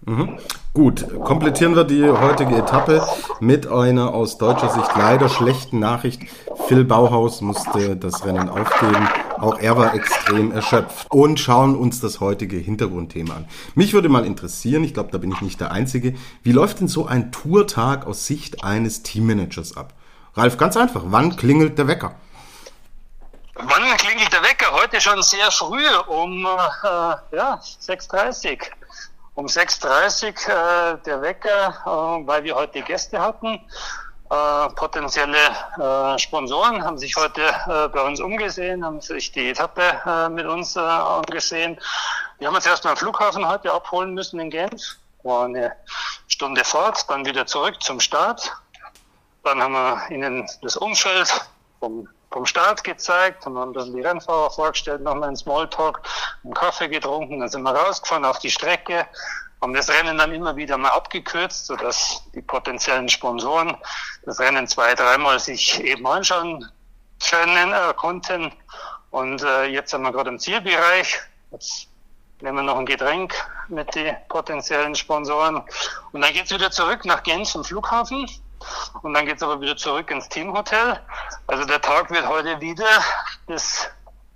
den 0.06 0.15
mhm. 0.15 0.39
Gut, 0.74 1.08
komplettieren 1.24 1.75
wir 1.75 1.86
die 1.86 2.08
heutige 2.08 2.56
Etappe 2.56 3.01
mit 3.39 3.65
einer 3.65 4.13
aus 4.13 4.38
deutscher 4.38 4.70
Sicht 4.70 4.91
leider 4.96 5.27
schlechten 5.27 5.79
Nachricht. 5.79 6.22
Phil 6.67 6.84
Bauhaus 6.84 7.41
musste 7.41 7.96
das 7.96 8.24
Rennen 8.25 8.48
aufgeben. 8.48 9.10
Auch 9.39 9.58
er 9.58 9.75
war 9.75 9.96
extrem 9.96 10.51
erschöpft. 10.51 11.08
Und 11.10 11.39
schauen 11.39 11.75
uns 11.75 12.00
das 12.00 12.20
heutige 12.20 12.58
Hintergrundthema 12.58 13.38
an. 13.38 13.48
Mich 13.74 13.94
würde 13.94 14.08
mal 14.08 14.24
interessieren, 14.24 14.84
ich 14.84 14.94
glaube, 14.94 15.10
da 15.12 15.17
bin 15.17 15.32
ich 15.32 15.41
nicht 15.41 15.60
der 15.60 15.72
Einzige, 15.72 16.13
wie 16.44 16.51
läuft 16.51 16.79
denn 16.79 16.88
so 16.88 17.08
ein 17.08 17.32
Tourtag 17.32 18.06
aus 18.06 18.27
Sicht 18.27 18.63
eines 18.63 19.01
Teammanagers 19.01 19.77
ab? 19.77 19.94
Ralf, 20.36 20.58
ganz 20.58 20.77
einfach, 20.77 21.01
wann 21.06 21.36
klingelt 21.38 21.79
der 21.79 21.88
Wecker? 21.88 22.13
Wann 23.56 23.98
klingelt 23.98 24.32
der 24.32 24.44
Wecker? 24.44 24.67
Heute 24.98 25.10
schon 25.12 25.22
sehr 25.22 25.51
früh, 25.51 25.88
um 26.08 26.44
äh, 26.44 27.36
ja, 27.36 27.62
6.30 27.62 28.54
Uhr. 28.54 28.68
Um 29.36 29.46
6.30 29.46 30.25
Uhr 30.25 30.96
äh, 30.96 30.98
der 31.06 31.22
Wecker, 31.22 31.70
äh, 31.86 32.27
weil 32.27 32.44
wir 32.44 32.56
heute 32.56 32.82
Gäste 32.82 33.22
hatten. 33.22 33.62
Äh, 34.32 34.70
potenzielle 34.70 35.38
äh, 35.77 36.18
Sponsoren 36.18 36.84
haben 36.84 36.98
sich 36.98 37.16
heute 37.16 37.44
äh, 37.44 37.89
bei 37.89 38.01
uns 38.01 38.20
umgesehen, 38.20 38.84
haben 38.84 39.00
sich 39.00 39.32
die 39.32 39.51
Etappe 39.51 39.84
äh, 40.04 40.30
mit 40.30 40.48
uns 40.48 40.75
äh, 40.75 40.80
angesehen. 40.80 41.80
Wir 42.39 42.48
haben 42.48 42.56
uns 42.56 42.66
erstmal 42.66 42.94
am 42.94 42.98
Flughafen 42.98 43.48
heute 43.48 43.72
abholen 43.72 44.16
müssen 44.16 44.39
in 44.39 44.50
Genf. 44.50 44.82
War 45.22 45.46
eine 45.46 45.74
Stunde 46.27 46.63
Fahrt, 46.63 47.08
dann 47.08 47.24
wieder 47.24 47.46
zurück 47.46 47.84
zum 47.84 48.00
Start. 48.00 48.51
Dann 49.44 49.62
haben 49.62 49.74
wir 49.74 50.10
ihnen 50.10 50.50
das 50.63 50.75
Umfeld 50.75 51.30
vom 51.80 52.10
vom 52.31 52.46
Start 52.46 52.84
gezeigt, 52.84 53.46
haben 53.46 53.57
ein 53.57 53.72
bisschen 53.72 53.96
die 53.96 54.01
Rennfahrer 54.01 54.51
vorgestellt, 54.51 55.01
nochmal 55.01 55.29
einen 55.29 55.38
Smalltalk, 55.38 56.01
einen 56.43 56.53
Kaffee 56.53 56.89
getrunken, 56.89 57.39
dann 57.39 57.50
sind 57.50 57.63
wir 57.63 57.72
rausgefahren 57.72 58.25
auf 58.25 58.39
die 58.39 58.51
Strecke, 58.51 59.05
haben 59.62 59.74
das 59.74 59.89
Rennen 59.89 60.17
dann 60.17 60.34
immer 60.34 60.55
wieder 60.55 60.77
mal 60.77 60.89
abgekürzt, 60.89 61.65
sodass 61.65 62.24
die 62.36 62.41
potenziellen 62.41 63.10
Sponsoren 63.10 63.77
das 64.25 64.39
Rennen 64.39 64.67
zwei, 64.67 64.93
dreimal 64.93 65.39
sich 65.39 65.81
eben 65.84 66.05
anschauen 66.05 66.69
können, 67.29 67.74
äh, 67.74 67.93
konnten. 67.96 68.51
Und 69.10 69.41
äh, 69.41 69.65
jetzt 69.65 69.91
sind 69.91 70.01
wir 70.01 70.12
gerade 70.12 70.29
im 70.29 70.39
Zielbereich. 70.39 71.19
Jetzt 71.51 71.88
nehmen 72.41 72.57
wir 72.57 72.63
noch 72.63 72.77
ein 72.77 72.86
Getränk 72.86 73.34
mit 73.67 73.96
den 73.96 74.15
potenziellen 74.27 74.96
Sponsoren. 74.96 75.63
Und 76.12 76.22
dann 76.22 76.34
geht's 76.34 76.51
wieder 76.51 76.69
zurück 76.69 77.05
nach 77.05 77.24
Genf 77.24 77.50
zum 77.50 77.63
Flughafen. 77.63 78.29
Und 79.02 79.14
dann 79.14 79.26
geht's 79.26 79.44
aber 79.44 79.60
wieder 79.62 79.78
zurück 79.78 80.10
ins 80.12 80.28
Teamhotel. 80.30 81.00
Also 81.48 81.66
der 81.66 81.82
Tag 81.82 82.10
wird 82.10 82.28
heute 82.28 82.60
wieder 82.60 82.86
bis 83.48 83.88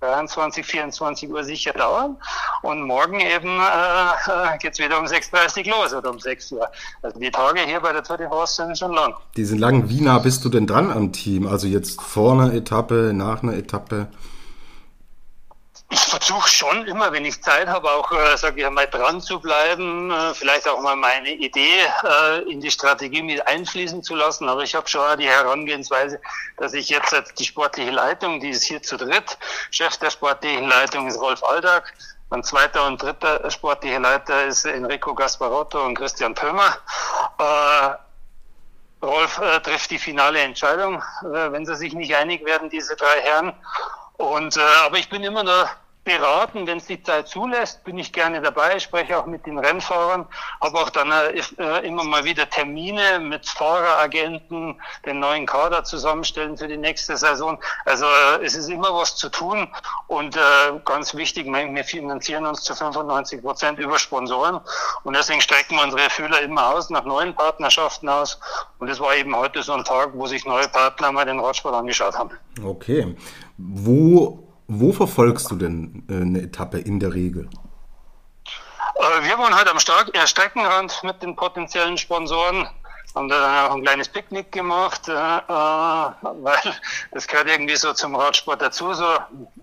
23, 0.02 0.66
24 0.66 1.30
Uhr 1.30 1.44
sicher 1.44 1.72
dauern. 1.72 2.16
Und 2.62 2.82
morgen 2.82 3.20
eben 3.20 3.60
äh, 3.60 4.58
geht 4.58 4.72
es 4.72 4.78
wieder 4.78 4.98
um 4.98 5.06
6.30 5.06 5.66
Uhr 5.66 5.82
los 5.82 5.94
oder 5.94 6.10
um 6.10 6.18
6 6.18 6.52
Uhr. 6.52 6.68
Also 7.02 7.18
die 7.18 7.30
Tage 7.30 7.60
hier 7.60 7.80
bei 7.80 7.92
der 7.92 8.02
Tour 8.02 8.18
de 8.18 8.28
France 8.28 8.56
sind 8.56 8.76
schon 8.76 8.92
lang. 8.92 9.14
Die 9.36 9.44
sind 9.44 9.58
lang. 9.58 9.88
Wie 9.88 10.00
nah 10.00 10.18
bist 10.18 10.44
du 10.44 10.48
denn 10.48 10.66
dran 10.66 10.90
am 10.90 11.12
Team? 11.12 11.46
Also 11.46 11.66
jetzt 11.66 12.00
vor 12.02 12.32
einer 12.32 12.52
Etappe, 12.52 13.12
nach 13.14 13.42
einer 13.42 13.54
Etappe? 13.54 14.08
Ich 15.92 16.00
versuche 16.00 16.48
schon 16.48 16.86
immer, 16.86 17.12
wenn 17.12 17.26
ich 17.26 17.42
Zeit 17.42 17.68
habe, 17.68 17.90
auch, 17.90 18.10
äh, 18.12 18.36
sage 18.38 18.62
ich 18.62 18.70
mal, 18.70 18.86
dran 18.86 19.20
zu 19.20 19.38
bleiben, 19.38 20.10
äh, 20.10 20.32
vielleicht 20.32 20.66
auch 20.66 20.80
mal 20.80 20.96
meine 20.96 21.28
Idee 21.28 21.80
äh, 22.02 22.50
in 22.50 22.62
die 22.62 22.70
Strategie 22.70 23.22
mit 23.22 23.46
einfließen 23.46 24.02
zu 24.02 24.14
lassen. 24.14 24.48
Aber 24.48 24.62
ich 24.62 24.74
habe 24.74 24.88
schon 24.88 25.18
die 25.18 25.28
Herangehensweise, 25.28 26.18
dass 26.56 26.72
ich 26.72 26.88
jetzt 26.88 27.14
die 27.38 27.44
sportliche 27.44 27.90
Leitung, 27.90 28.40
die 28.40 28.50
ist 28.50 28.64
hier 28.64 28.82
zu 28.82 28.96
dritt. 28.96 29.36
Chef 29.70 29.98
der 29.98 30.10
sportlichen 30.10 30.66
Leitung 30.66 31.08
ist 31.08 31.20
Rolf 31.20 31.44
Aldag. 31.44 31.92
Mein 32.30 32.42
zweiter 32.42 32.86
und 32.86 33.02
dritter 33.02 33.50
sportlicher 33.50 34.00
Leiter 34.00 34.46
ist 34.46 34.64
Enrico 34.64 35.14
Gasparotto 35.14 35.84
und 35.84 35.94
Christian 35.94 36.34
Pömer. 36.34 36.78
Äh, 37.38 39.04
Rolf 39.04 39.38
äh, 39.38 39.60
trifft 39.60 39.90
die 39.90 39.98
finale 39.98 40.40
Entscheidung, 40.40 41.02
äh, 41.22 41.52
wenn 41.52 41.66
sie 41.66 41.76
sich 41.76 41.92
nicht 41.92 42.14
einig 42.16 42.46
werden, 42.46 42.70
diese 42.70 42.96
drei 42.96 43.20
Herren. 43.20 43.52
Und 44.16 44.56
äh, 44.56 44.60
aber 44.86 44.96
ich 44.96 45.10
bin 45.10 45.24
immer 45.24 45.42
noch 45.42 45.68
beraten, 46.04 46.66
wenn 46.66 46.78
es 46.78 46.86
die 46.86 47.00
Zeit 47.00 47.28
zulässt, 47.28 47.84
bin 47.84 47.96
ich 47.96 48.12
gerne 48.12 48.40
dabei, 48.40 48.78
spreche 48.80 49.18
auch 49.18 49.26
mit 49.26 49.46
den 49.46 49.58
Rennfahrern, 49.58 50.26
habe 50.60 50.78
auch 50.78 50.90
dann 50.90 51.12
äh, 51.12 51.40
äh, 51.58 51.86
immer 51.86 52.02
mal 52.02 52.24
wieder 52.24 52.48
Termine 52.50 53.20
mit 53.20 53.46
Fahreragenten, 53.46 54.80
den 55.06 55.20
neuen 55.20 55.46
Kader 55.46 55.84
zusammenstellen 55.84 56.56
für 56.56 56.66
die 56.66 56.76
nächste 56.76 57.16
Saison. 57.16 57.58
Also 57.84 58.04
äh, 58.06 58.44
es 58.44 58.56
ist 58.56 58.68
immer 58.68 58.92
was 58.92 59.16
zu 59.16 59.28
tun 59.28 59.68
und 60.08 60.36
äh, 60.36 60.40
ganz 60.84 61.14
wichtig, 61.14 61.46
wir 61.46 61.84
finanzieren 61.84 62.46
uns 62.46 62.62
zu 62.62 62.74
95 62.74 63.40
Prozent 63.40 63.78
über 63.78 63.98
Sponsoren 63.98 64.60
und 65.04 65.14
deswegen 65.14 65.40
strecken 65.40 65.76
wir 65.76 65.84
unsere 65.84 66.10
Fühler 66.10 66.40
immer 66.40 66.74
aus, 66.74 66.90
nach 66.90 67.04
neuen 67.04 67.34
Partnerschaften 67.34 68.08
aus 68.08 68.40
und 68.80 68.88
es 68.88 68.98
war 68.98 69.14
eben 69.14 69.36
heute 69.36 69.62
so 69.62 69.72
ein 69.72 69.84
Tag, 69.84 70.10
wo 70.14 70.26
sich 70.26 70.44
neue 70.46 70.66
Partner 70.68 71.12
mal 71.12 71.24
den 71.24 71.38
Radsport 71.38 71.74
angeschaut 71.74 72.18
haben. 72.18 72.30
Okay. 72.64 73.14
Wo 73.56 74.51
wo 74.80 74.92
verfolgst 74.92 75.50
du 75.50 75.56
denn 75.56 76.04
äh, 76.08 76.16
eine 76.16 76.42
Etappe 76.42 76.78
in 76.78 77.00
der 77.00 77.14
Regel? 77.14 77.48
Äh, 78.96 79.28
wir 79.28 79.38
waren 79.38 79.54
heute 79.58 79.70
am 79.70 79.76
äh, 79.76 80.26
Streckenrand 80.26 81.02
mit 81.04 81.22
den 81.22 81.36
potenziellen 81.36 81.98
Sponsoren 81.98 82.68
haben 83.14 83.28
da 83.28 83.40
dann 83.40 83.70
auch 83.70 83.74
ein 83.74 83.82
kleines 83.82 84.08
Picknick 84.08 84.50
gemacht, 84.52 85.06
weil 85.06 85.46
das 87.10 87.28
gehört 87.28 87.46
irgendwie 87.46 87.76
so 87.76 87.92
zum 87.92 88.14
Radsport 88.14 88.62
dazu, 88.62 88.94
so 88.94 89.04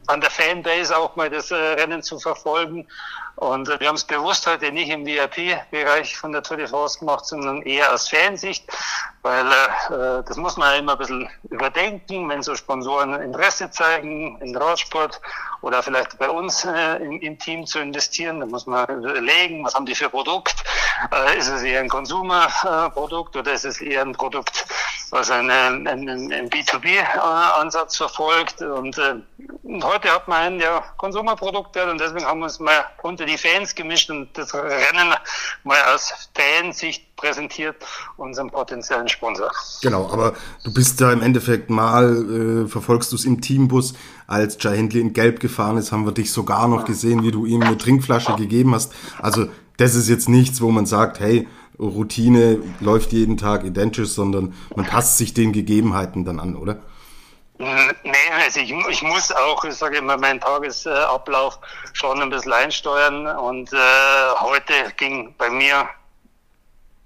an 0.06 0.22
der 0.22 0.30
Fanbase 0.30 0.96
auch 0.96 1.16
mal 1.16 1.32
das 1.32 1.51
Rennen 1.51 2.04
zu 2.04 2.20
verfolgen. 2.20 2.88
Und 3.39 3.69
äh, 3.69 3.79
wir 3.79 3.88
haben 3.88 3.96
es 3.96 4.03
bewusst 4.03 4.46
heute 4.48 4.69
nicht 4.69 4.89
im 4.89 5.05
VIP-Bereich 5.05 6.17
von 6.17 6.34
der 6.34 6.43
Tour 6.43 6.58
de 6.58 6.67
France 6.67 7.00
gemacht, 7.00 7.25
sondern 7.25 7.62
eher 7.62 7.93
aus 7.93 8.10
Fansicht, 8.10 8.65
weil 9.22 9.46
äh, 9.48 10.24
das 10.27 10.36
muss 10.36 10.58
man 10.58 10.74
ja 10.74 10.79
immer 10.79 10.91
ein 10.93 10.98
bisschen 10.98 11.29
überdenken, 11.50 12.27
wenn 12.27 12.43
so 12.43 12.53
Sponsoren 12.55 13.13
Interesse 13.13 13.72
zeigen 13.72 14.38
in 14.41 14.58
Radsport 14.58 15.22
oder 15.62 15.81
vielleicht 15.81 16.17
bei 16.19 16.29
uns 16.29 16.65
äh, 16.65 16.98
im, 16.98 17.19
im, 17.22 17.39
Team 17.39 17.65
zu 17.65 17.79
investieren. 17.79 18.41
Da 18.41 18.46
muss 18.46 18.65
man 18.65 18.88
überlegen, 18.89 19.63
was 19.63 19.74
haben 19.74 19.86
die 19.86 19.96
für 19.96 20.10
Produkt? 20.10 20.63
Äh, 21.13 21.38
ist 21.38 21.48
es 21.48 21.62
eher 21.63 21.79
ein 21.79 21.89
Konsumerprodukt 21.89 23.38
oder 23.38 23.53
ist 23.53 23.65
es 23.65 23.79
eher 23.79 24.01
ein 24.01 24.13
Produkt, 24.13 24.65
was 25.12 25.31
einen, 25.31 25.88
einen, 25.88 26.10
einen 26.10 26.50
B2B-Ansatz 26.50 27.96
verfolgt? 27.96 28.62
Und 28.62 28.98
äh, 28.98 29.15
heute 29.81 30.12
hat 30.12 30.27
man 30.27 30.39
ein 30.39 30.60
ja, 30.60 30.84
Konsumerprodukt 30.98 31.77
und 31.77 32.00
deswegen 32.00 32.25
haben 32.25 32.39
wir 32.39 32.46
uns 32.46 32.60
mal 32.60 32.86
unter 33.01 33.28
die 33.29 33.38
Fans 33.38 33.74
gemischt 33.75 34.09
und 34.09 34.29
das 34.38 34.53
Rennen 34.53 35.13
mal 35.63 35.81
aus 35.93 36.12
Fansicht 36.36 37.15
präsentiert 37.15 37.75
unseren 38.17 38.50
potenziellen 38.50 39.07
Sponsor. 39.07 39.51
Genau, 39.81 40.09
aber 40.12 40.33
du 40.63 40.74
bist 40.74 41.00
da 41.01 41.12
im 41.12 41.21
Endeffekt 41.21 41.69
mal, 41.69 42.65
äh, 42.65 42.67
verfolgst 42.67 43.12
du 43.12 43.15
es 43.15 43.25
im 43.25 43.41
Teambus, 43.41 43.93
als 44.27 44.57
Jai 44.59 44.77
Hindley 44.77 45.01
in 45.01 45.13
Gelb 45.13 45.39
gefahren 45.39 45.77
ist, 45.77 45.91
haben 45.91 46.05
wir 46.05 46.12
dich 46.12 46.31
sogar 46.31 46.67
noch 46.67 46.86
gesehen, 46.86 47.24
wie 47.24 47.31
du 47.31 47.45
ihm 47.45 47.62
eine 47.62 47.77
Trinkflasche 47.77 48.36
gegeben 48.36 48.74
hast. 48.74 48.93
Also 49.19 49.48
das 49.77 49.95
ist 49.95 50.09
jetzt 50.09 50.29
nichts, 50.29 50.62
wo 50.62 50.71
man 50.71 50.86
sagt, 50.86 51.19
hey, 51.19 51.48
Routine 51.79 52.59
läuft 52.81 53.13
jeden 53.13 53.38
Tag 53.38 53.63
identisch, 53.63 54.09
sondern 54.09 54.53
man 54.75 54.86
passt 54.86 55.17
sich 55.17 55.33
den 55.33 55.53
Gegebenheiten 55.53 56.25
dann 56.25 56.39
an, 56.39 56.55
oder? 56.55 56.79
Nee, 57.60 58.16
also 58.42 58.62
ich, 58.62 58.72
ich 58.72 59.01
muss 59.01 59.34
auch, 59.34 59.66
ich 59.66 59.75
sage 59.75 59.98
immer, 59.98 60.18
meinen 60.18 60.39
Tagesablauf 60.39 61.60
schon 61.92 62.22
ein 62.22 62.30
bisschen 62.30 62.54
einsteuern 62.54 63.28
und 63.28 63.74
äh, 63.74 63.78
heute 64.39 64.74
ging 64.96 65.36
bei 65.38 65.50
mir 65.50 65.89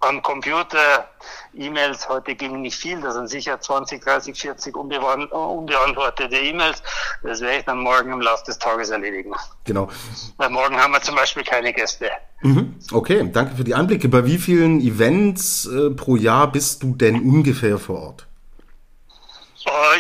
am 0.02 0.22
Computer 0.22 1.08
E-Mails, 1.56 2.08
heute 2.08 2.36
ging 2.36 2.62
nicht 2.62 2.76
viel, 2.76 3.02
das 3.02 3.16
sind 3.16 3.30
sicher 3.30 3.60
20, 3.60 4.04
30, 4.04 4.40
40 4.40 4.76
unbeantwortete 4.76 6.36
E-Mails. 6.36 6.84
Das 7.24 7.42
werde 7.42 7.60
ich 7.60 7.66
dann 7.66 7.80
morgen 7.80 8.12
im 8.12 8.22
Laufe 8.22 8.46
des 8.46 8.60
Tages 8.60 8.90
erledigen. 8.90 9.34
Genau. 9.64 9.90
Weil 10.38 10.50
morgen 10.50 10.76
haben 10.78 10.94
wir 10.94 11.02
zum 11.02 11.16
Beispiel 11.16 11.44
keine 11.44 11.74
Gäste. 11.74 12.12
Mhm. 12.42 12.76
Okay, 12.92 13.28
danke 13.32 13.56
für 13.56 13.64
die 13.64 13.74
Einblicke. 13.74 14.10
Bei 14.10 14.26
wie 14.26 14.38
vielen 14.38 14.82
Events 14.82 15.66
äh, 15.66 15.90
pro 15.92 16.16
Jahr 16.16 16.52
bist 16.52 16.84
du 16.84 16.96
denn 16.96 17.22
ungefähr 17.22 17.80
vor 17.80 18.04
Ort? 18.04 18.28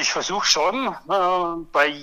Ich 0.03 0.11
versuche 0.11 0.45
schon, 0.45 0.87
äh, 0.87 1.65
bei 1.71 1.95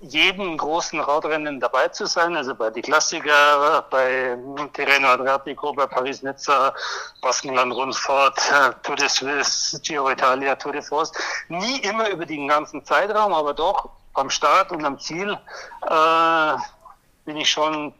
jedem 0.00 0.56
großen 0.58 0.98
Radrennen 0.98 1.60
dabei 1.60 1.86
zu 1.86 2.04
sein, 2.06 2.34
also 2.36 2.56
bei 2.56 2.70
die 2.70 2.82
Klassiker, 2.82 3.86
bei 3.88 4.36
Tirreno 4.72 5.06
Adriatico, 5.10 5.72
bei 5.72 5.86
Paris-Nizza, 5.86 6.74
Baskenland-Rundfahrt, 7.22 8.36
äh, 8.50 8.72
Tour 8.82 8.96
de 8.96 9.08
Suisse, 9.08 9.80
Giro 9.80 10.10
Italia, 10.10 10.56
Tour 10.56 10.72
de 10.72 10.82
France. 10.82 11.12
Nie 11.48 11.78
immer 11.82 12.08
über 12.08 12.26
den 12.26 12.48
ganzen 12.48 12.84
Zeitraum, 12.84 13.32
aber 13.32 13.54
doch 13.54 13.90
am 14.14 14.28
Start 14.28 14.72
und 14.72 14.84
am 14.84 14.98
Ziel 14.98 15.38
äh, 15.88 16.56
bin 17.26 17.36
ich 17.36 17.48
schon 17.48 17.94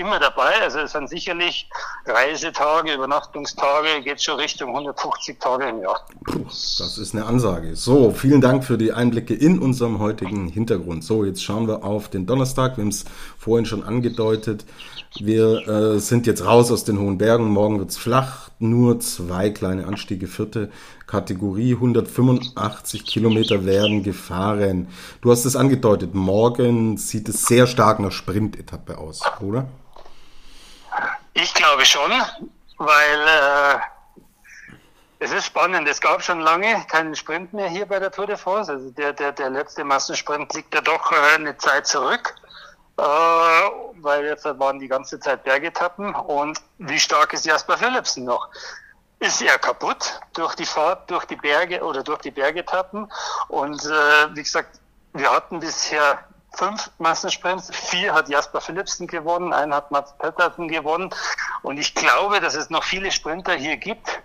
immer 0.00 0.18
dabei. 0.18 0.60
Also 0.62 0.80
es 0.80 0.92
sind 0.92 1.08
sicherlich 1.08 1.68
Reisetage, 2.06 2.94
Übernachtungstage, 2.94 4.02
geht 4.02 4.20
schon 4.20 4.40
Richtung 4.40 4.70
150 4.70 5.38
Tage 5.38 5.68
im 5.68 5.82
Jahr. 5.82 6.04
Das 6.46 6.98
ist 6.98 7.14
eine 7.14 7.26
Ansage. 7.26 7.76
So, 7.76 8.10
vielen 8.10 8.40
Dank 8.40 8.64
für 8.64 8.78
die 8.78 8.92
Einblicke 8.92 9.34
in 9.34 9.58
unserem 9.58 9.98
heutigen 10.00 10.48
Hintergrund. 10.48 11.04
So, 11.04 11.24
jetzt 11.24 11.44
schauen 11.44 11.68
wir 11.68 11.84
auf 11.84 12.08
den 12.08 12.26
Donnerstag. 12.26 12.76
Wir 12.76 12.82
haben 12.82 12.88
es 12.88 13.04
vorhin 13.38 13.66
schon 13.66 13.84
angedeutet. 13.84 14.64
Wir 15.18 15.66
äh, 15.68 15.98
sind 15.98 16.26
jetzt 16.26 16.44
raus 16.44 16.70
aus 16.70 16.84
den 16.84 16.98
hohen 16.98 17.18
Bergen. 17.18 17.48
Morgen 17.48 17.78
wird's 17.78 17.98
flach. 17.98 18.50
Nur 18.58 19.00
zwei 19.00 19.50
kleine 19.50 19.86
Anstiege. 19.86 20.26
Vierte 20.26 20.70
Kategorie. 21.06 21.74
185 21.74 23.04
Kilometer 23.04 23.64
werden 23.66 24.02
gefahren. 24.02 24.88
Du 25.20 25.30
hast 25.30 25.44
es 25.44 25.56
angedeutet. 25.56 26.14
Morgen 26.14 26.96
sieht 26.96 27.28
es 27.28 27.46
sehr 27.46 27.66
stark 27.66 27.98
nach 27.98 28.12
Sprint-Etappe 28.12 28.98
aus, 28.98 29.20
oder? 29.40 29.66
Ich 31.34 31.54
glaube 31.54 31.84
schon, 31.84 32.10
weil 32.78 33.28
äh, 33.28 33.78
es 35.20 35.30
ist 35.32 35.46
spannend. 35.46 35.86
Es 35.88 36.00
gab 36.00 36.22
schon 36.22 36.40
lange 36.40 36.84
keinen 36.86 37.14
Sprint 37.14 37.52
mehr 37.52 37.68
hier 37.68 37.86
bei 37.86 37.98
der 37.98 38.10
Tour 38.10 38.26
de 38.26 38.36
France. 38.36 38.72
Also 38.72 38.90
der, 38.90 39.12
der, 39.12 39.32
der 39.32 39.50
letzte 39.50 39.84
Massensprint 39.84 40.52
liegt 40.54 40.74
ja 40.74 40.80
doch 40.80 41.12
äh, 41.12 41.34
eine 41.34 41.56
Zeit 41.58 41.86
zurück. 41.86 42.34
Äh, 42.96 43.02
weil 43.02 44.24
jetzt 44.24 44.44
waren 44.44 44.78
die 44.78 44.88
ganze 44.88 45.20
Zeit 45.20 45.44
Bergetappen 45.44 46.14
und 46.14 46.58
wie 46.78 46.98
stark 46.98 47.32
ist 47.32 47.46
Jasper 47.46 47.78
Philipsen 47.78 48.24
noch? 48.24 48.48
Ist 49.20 49.42
er 49.42 49.58
kaputt 49.58 50.20
durch 50.32 50.54
die 50.54 50.66
Fahrt, 50.66 51.10
durch 51.10 51.26
die 51.26 51.36
Berge 51.36 51.82
oder 51.82 52.02
durch 52.02 52.20
die 52.20 52.30
Bergetappen? 52.30 53.10
Und 53.48 53.84
äh, 53.84 54.34
wie 54.34 54.42
gesagt, 54.42 54.80
wir 55.12 55.30
hatten 55.30 55.60
bisher 55.60 56.24
fünf 56.52 56.90
Massensprints, 56.98 57.70
vier 57.74 58.12
hat 58.12 58.28
Jasper 58.28 58.60
Philipsen 58.60 59.06
gewonnen, 59.06 59.52
einen 59.52 59.74
hat 59.74 59.90
Mats 59.90 60.14
Pettersen 60.18 60.68
gewonnen. 60.68 61.10
Und 61.62 61.78
ich 61.78 61.94
glaube, 61.94 62.40
dass 62.40 62.54
es 62.54 62.70
noch 62.70 62.84
viele 62.84 63.10
Sprinter 63.10 63.54
hier 63.54 63.76
gibt, 63.76 64.20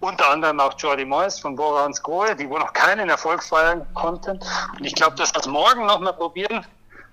unter 0.00 0.28
anderem 0.30 0.60
auch 0.60 0.74
Jordi 0.78 1.04
Moyes 1.04 1.38
von 1.38 1.56
Bora 1.56 1.84
Hansgrohe, 1.84 2.36
die 2.36 2.48
wohl 2.48 2.60
noch 2.60 2.72
keinen 2.72 3.08
Erfolg 3.08 3.42
feiern 3.42 3.86
konnten. 3.94 4.40
Und 4.78 4.84
ich 4.84 4.94
glaube, 4.94 5.16
dass 5.16 5.32
wir 5.34 5.40
es 5.40 5.46
morgen 5.46 5.86
noch 5.86 6.00
mal 6.00 6.12
probieren, 6.12 6.66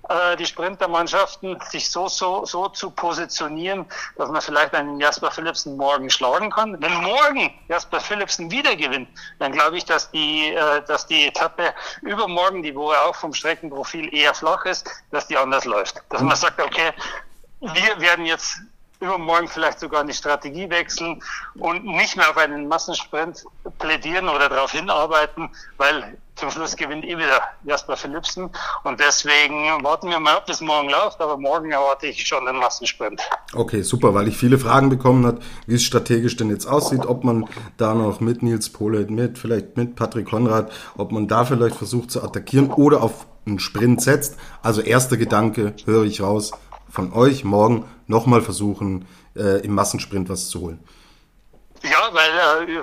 äh, 0.08 0.36
die 0.36 0.46
Sprintermannschaften 0.46 1.58
sich 1.70 1.90
so, 1.90 2.08
so, 2.08 2.44
so 2.44 2.68
zu 2.68 2.90
positionieren, 2.90 3.86
dass 4.16 4.30
man 4.30 4.40
vielleicht 4.40 4.74
einen 4.74 5.00
Jasper 5.00 5.30
Philipsen 5.30 5.76
morgen 5.76 6.10
schlagen 6.10 6.50
kann. 6.50 6.80
Wenn 6.80 6.94
morgen 6.94 7.52
Jasper 7.68 8.00
Philipsen 8.00 8.50
wieder 8.50 8.76
gewinnt, 8.76 9.08
dann 9.38 9.52
glaube 9.52 9.76
ich, 9.76 9.84
dass 9.84 10.10
die, 10.10 10.52
äh, 10.52 10.82
dass 10.86 11.06
die 11.06 11.26
Etappe 11.26 11.74
übermorgen, 12.02 12.62
die 12.62 12.74
wo 12.74 12.92
auch 12.92 13.14
vom 13.14 13.34
Streckenprofil 13.34 14.14
eher 14.14 14.34
flach 14.34 14.64
ist, 14.64 14.88
dass 15.10 15.26
die 15.26 15.36
anders 15.36 15.64
läuft. 15.64 16.02
Dass 16.10 16.22
man 16.22 16.36
sagt, 16.36 16.60
okay, 16.60 16.92
wir 17.60 18.00
werden 18.00 18.26
jetzt 18.26 18.60
übermorgen 19.00 19.48
vielleicht 19.48 19.80
sogar 19.80 20.00
eine 20.00 20.14
Strategie 20.14 20.70
wechseln 20.70 21.22
und 21.56 21.84
nicht 21.84 22.16
mehr 22.16 22.30
auf 22.30 22.36
einen 22.36 22.68
Massensprint 22.68 23.44
plädieren 23.78 24.28
oder 24.28 24.48
darauf 24.48 24.72
hinarbeiten, 24.72 25.50
weil 25.76 26.16
zum 26.36 26.50
Schluss 26.50 26.76
gewinnt 26.76 27.04
eh 27.04 27.16
wieder 27.16 27.42
Jasper 27.64 27.96
Philipsen 27.96 28.50
und 28.84 29.00
deswegen 29.00 29.82
warten 29.82 30.08
wir 30.10 30.20
mal 30.20 30.36
ab, 30.36 30.46
bis 30.46 30.60
morgen 30.60 30.90
läuft, 30.90 31.20
aber 31.20 31.38
morgen 31.38 31.72
erwarte 31.72 32.06
ich 32.06 32.26
schon 32.26 32.44
den 32.44 32.56
Massensprint. 32.56 33.20
Okay, 33.54 33.82
super, 33.82 34.14
weil 34.14 34.28
ich 34.28 34.36
viele 34.36 34.58
Fragen 34.58 34.90
bekommen 34.90 35.26
habe, 35.26 35.40
wie 35.66 35.74
es 35.74 35.82
strategisch 35.82 36.36
denn 36.36 36.50
jetzt 36.50 36.66
aussieht, 36.66 37.06
ob 37.06 37.24
man 37.24 37.48
da 37.78 37.94
noch 37.94 38.20
mit 38.20 38.42
Nils 38.42 38.70
Polet, 38.70 39.10
mit 39.10 39.38
vielleicht 39.38 39.76
mit 39.76 39.96
Patrick 39.96 40.28
Konrad, 40.28 40.70
ob 40.96 41.10
man 41.10 41.26
da 41.26 41.44
vielleicht 41.44 41.76
versucht 41.76 42.10
zu 42.10 42.22
attackieren 42.22 42.70
oder 42.70 43.02
auf 43.02 43.26
einen 43.46 43.58
Sprint 43.58 44.02
setzt. 44.02 44.38
Also 44.62 44.82
erster 44.82 45.16
Gedanke, 45.16 45.74
höre 45.86 46.04
ich 46.04 46.20
raus, 46.20 46.52
von 46.90 47.12
euch 47.12 47.44
morgen 47.44 47.86
nochmal 48.06 48.42
versuchen, 48.42 49.06
äh, 49.34 49.64
im 49.64 49.74
Massensprint 49.74 50.28
was 50.28 50.48
zu 50.48 50.60
holen. 50.60 50.80
Ja, 51.82 52.08
weil, 52.12 52.68
äh, 52.68 52.82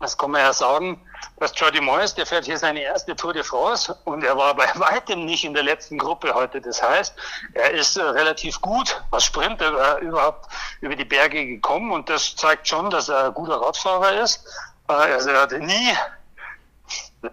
das 0.00 0.16
kann 0.16 0.30
man 0.30 0.40
ja 0.40 0.52
sagen, 0.52 1.00
dass 1.40 1.52
Jordi 1.54 1.80
Moyes, 1.80 2.14
der 2.14 2.26
fährt 2.26 2.44
hier 2.44 2.58
seine 2.58 2.82
erste 2.82 3.14
Tour 3.14 3.32
de 3.32 3.42
France 3.42 3.96
und 4.04 4.24
er 4.24 4.36
war 4.36 4.54
bei 4.54 4.66
weitem 4.74 5.24
nicht 5.24 5.44
in 5.44 5.54
der 5.54 5.62
letzten 5.62 5.98
Gruppe 5.98 6.34
heute. 6.34 6.60
Das 6.60 6.82
heißt, 6.82 7.14
er 7.54 7.70
ist 7.72 7.96
äh, 7.96 8.02
relativ 8.02 8.60
gut 8.60 9.00
als 9.10 9.24
Sprinter 9.24 9.98
äh, 9.98 10.04
überhaupt 10.04 10.46
über 10.80 10.96
die 10.96 11.04
Berge 11.04 11.46
gekommen 11.46 11.92
und 11.92 12.08
das 12.08 12.34
zeigt 12.36 12.68
schon, 12.68 12.90
dass 12.90 13.08
er 13.08 13.26
ein 13.26 13.34
guter 13.34 13.60
Radfahrer 13.60 14.20
ist. 14.20 14.44
Äh, 14.88 14.92
also 14.92 15.30
er 15.30 15.42
hatte 15.42 15.58
nie 15.58 15.94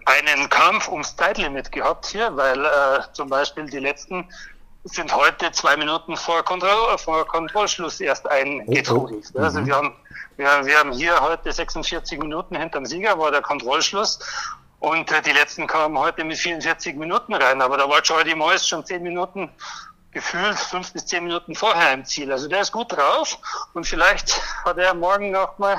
einen 0.04 0.48
Kampf 0.48 0.88
ums 0.88 1.16
Zeitlimit 1.16 1.72
gehabt 1.72 2.06
hier, 2.06 2.36
weil 2.36 2.64
äh, 2.64 3.12
zum 3.12 3.28
Beispiel 3.28 3.66
die 3.68 3.78
letzten 3.78 4.28
sind 4.86 5.14
heute 5.14 5.50
zwei 5.52 5.76
Minuten 5.76 6.16
vor, 6.16 6.42
Kontroll, 6.42 6.96
vor 6.98 7.26
Kontrollschluss 7.26 8.00
erst 8.00 8.28
eingetrudelt. 8.28 9.26
Oh, 9.34 9.38
oh. 9.38 9.42
Also 9.42 9.60
mhm. 9.60 9.66
wir 9.66 9.74
haben, 9.76 9.96
wir, 10.36 10.66
wir 10.66 10.78
haben 10.78 10.92
hier 10.92 11.20
heute 11.20 11.52
46 11.52 12.18
Minuten 12.18 12.56
hinterm 12.56 12.86
Sieger, 12.86 13.18
war 13.18 13.30
der 13.30 13.42
Kontrollschluss. 13.42 14.18
Und 14.78 15.10
äh, 15.10 15.22
die 15.22 15.32
letzten 15.32 15.66
kamen 15.66 15.98
heute 15.98 16.22
mit 16.22 16.38
44 16.38 16.96
Minuten 16.96 17.34
rein. 17.34 17.60
Aber 17.62 17.76
da 17.76 17.88
war 17.88 18.00
Jordi 18.02 18.34
Moyes 18.34 18.66
schon 18.66 18.84
zehn 18.84 19.02
Minuten 19.02 19.50
gefühlt 20.12 20.58
fünf 20.58 20.92
bis 20.92 21.04
zehn 21.04 21.24
Minuten 21.24 21.54
vorher 21.54 21.92
im 21.92 22.04
Ziel. 22.04 22.30
Also 22.32 22.48
der 22.48 22.60
ist 22.60 22.72
gut 22.72 22.92
drauf 22.92 23.38
und 23.74 23.86
vielleicht 23.86 24.40
hat 24.64 24.78
er 24.78 24.94
morgen 24.94 25.34
auch 25.36 25.58
mal 25.58 25.78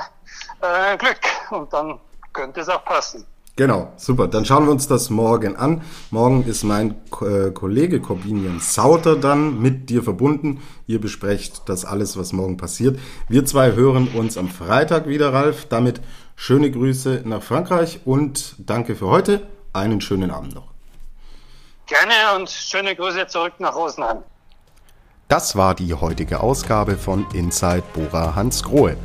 äh, 0.60 0.96
Glück 0.96 1.20
und 1.50 1.72
dann 1.72 1.98
könnte 2.32 2.60
es 2.60 2.68
auch 2.68 2.84
passen. 2.84 3.26
Genau, 3.58 3.92
super. 3.96 4.28
Dann 4.28 4.44
schauen 4.44 4.66
wir 4.66 4.70
uns 4.70 4.86
das 4.86 5.10
morgen 5.10 5.56
an. 5.56 5.82
Morgen 6.12 6.44
ist 6.44 6.62
mein 6.62 6.94
äh, 7.20 7.50
Kollege 7.50 8.00
Corbinian 8.00 8.60
Sauter 8.60 9.16
dann 9.16 9.60
mit 9.60 9.90
dir 9.90 10.04
verbunden. 10.04 10.62
Ihr 10.86 11.00
besprecht 11.00 11.62
das 11.66 11.84
alles, 11.84 12.16
was 12.16 12.32
morgen 12.32 12.56
passiert. 12.56 13.00
Wir 13.28 13.44
zwei 13.46 13.72
hören 13.72 14.06
uns 14.14 14.38
am 14.38 14.48
Freitag 14.48 15.08
wieder, 15.08 15.32
Ralf. 15.32 15.66
Damit 15.68 16.00
schöne 16.36 16.70
Grüße 16.70 17.22
nach 17.24 17.42
Frankreich 17.42 17.98
und 18.04 18.54
danke 18.58 18.94
für 18.94 19.08
heute. 19.08 19.48
Einen 19.72 20.00
schönen 20.00 20.30
Abend 20.30 20.54
noch. 20.54 20.68
Gerne 21.88 22.38
und 22.38 22.48
schöne 22.48 22.94
Grüße 22.94 23.26
zurück 23.26 23.54
nach 23.58 23.74
Rosenheim. 23.74 24.18
Das 25.26 25.56
war 25.56 25.74
die 25.74 25.94
heutige 25.94 26.44
Ausgabe 26.44 26.96
von 26.96 27.26
Inside 27.34 27.82
Bora 27.92 28.36
Hans 28.36 28.62
Grohe. 28.62 28.96